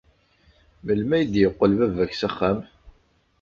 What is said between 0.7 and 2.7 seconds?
Melmi ay d-yeqqel baba-k s axxam?